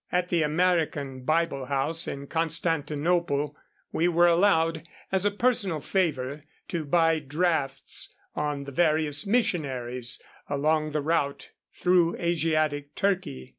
[0.11, 3.55] At the American Bible House at Constantinople
[3.91, 4.81] we were allowed,
[5.11, 10.19] as a personal favor, to buy drafts on the various missionaries
[10.49, 13.49] along the route through Asiatic Turkey.